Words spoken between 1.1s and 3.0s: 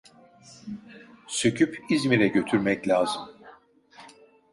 Söküp İzmir'e götürmek